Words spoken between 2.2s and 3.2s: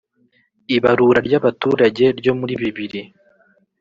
muri bibiri